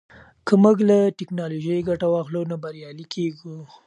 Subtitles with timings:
[0.47, 3.57] که موږ له ټیکنالوژۍ ګټه واخلو نو بریالي کیږو.